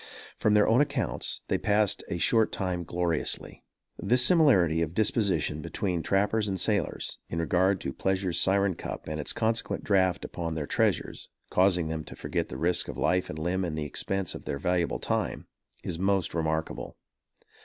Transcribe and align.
From 0.35 0.55
their 0.55 0.67
own 0.67 0.81
accounts, 0.81 1.41
they 1.47 1.59
passed 1.59 2.03
a 2.09 2.17
short 2.17 2.51
time 2.51 2.83
gloriously. 2.83 3.63
This 3.99 4.25
similarity 4.25 4.81
of 4.81 4.95
disposition 4.95 5.61
between 5.61 6.01
trappers 6.01 6.47
and 6.47 6.59
sailors, 6.59 7.19
in 7.29 7.37
regard 7.37 7.79
to 7.81 7.93
pleasure's 7.93 8.39
syren 8.39 8.73
cup 8.73 9.07
and 9.07 9.19
its 9.21 9.31
consequent 9.31 9.83
draft 9.83 10.25
upon 10.25 10.55
their 10.55 10.65
treasures, 10.65 11.29
causing 11.51 11.87
them 11.87 12.03
to 12.05 12.15
forget 12.15 12.49
the 12.49 12.57
risk 12.57 12.87
of 12.87 12.97
life 12.97 13.29
and 13.29 13.37
limb 13.37 13.63
and 13.63 13.77
the 13.77 13.85
expense 13.85 14.33
of 14.33 14.45
their 14.45 14.57
valuable 14.57 14.97
time, 14.97 15.45
is 15.83 15.99
most 15.99 16.33
remarkable. 16.33 16.97